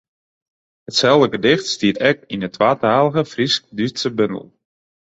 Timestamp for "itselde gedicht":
0.89-1.71